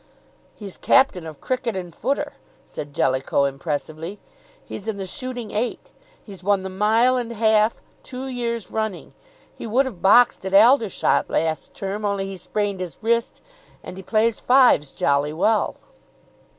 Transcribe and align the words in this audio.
"He's 0.55 0.77
captain 0.77 1.27
of 1.27 1.39
cricket 1.39 1.75
and 1.75 1.93
footer," 1.93 2.33
said 2.65 2.91
Jellicoe 2.91 3.43
impressively. 3.45 4.17
"He's 4.65 4.87
in 4.87 4.97
the 4.97 5.05
shooting 5.05 5.51
eight. 5.51 5.91
He's 6.23 6.43
won 6.43 6.63
the 6.63 6.71
mile 6.71 7.17
and 7.17 7.31
half 7.31 7.83
two 8.01 8.25
years 8.25 8.71
running. 8.71 9.13
He 9.53 9.67
would 9.67 9.85
have 9.85 10.01
boxed 10.01 10.43
at 10.43 10.55
Aldershot 10.55 11.29
last 11.29 11.75
term, 11.75 12.03
only 12.03 12.25
he 12.25 12.35
sprained 12.35 12.79
his 12.79 12.97
wrist. 13.03 13.41
And 13.83 13.95
he 13.95 14.01
plays 14.01 14.39
fives 14.39 14.89
jolly 14.89 15.33
well!" 15.33 15.75